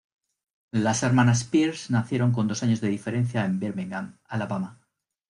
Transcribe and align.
Las 0.71 1.03
hermanas 1.03 1.43
Pierce 1.43 1.91
nacieron 1.93 2.31
con 2.31 2.47
dos 2.47 2.63
años 2.63 2.81
de 2.81 2.87
diferencia 2.89 3.45
en 3.45 3.59
Birmingham, 3.59 4.17
Alabama. 4.25 4.79